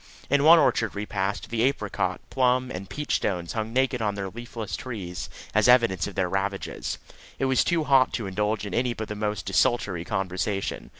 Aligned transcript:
In 0.31 0.43
one 0.43 0.57
orchard 0.57 0.95
we 0.95 1.05
passed, 1.05 1.51
the 1.51 1.61
apricot, 1.61 2.21
plum, 2.31 2.71
and 2.71 2.89
peach 2.89 3.17
stones 3.17 3.53
hung 3.53 3.71
naked 3.71 4.01
on 4.01 4.15
their 4.15 4.31
leafless 4.31 4.75
trees 4.75 5.29
as 5.53 5.67
evidence 5.67 6.07
of 6.07 6.15
their 6.15 6.27
ravages. 6.27 6.97
It 7.37 7.45
was 7.45 7.63
too 7.63 7.83
hot 7.83 8.11
to 8.13 8.25
indulge 8.25 8.65
in 8.65 8.73
any 8.73 8.95
but 8.95 9.09
the 9.09 9.15
most 9.15 9.45
desultory 9.45 10.03
conversation. 10.03 10.89